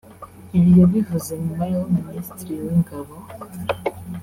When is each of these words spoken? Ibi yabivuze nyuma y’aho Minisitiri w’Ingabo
Ibi 0.57 0.71
yabivuze 0.79 1.31
nyuma 1.45 1.63
y’aho 1.71 1.87
Minisitiri 1.97 2.53
w’Ingabo 2.63 3.13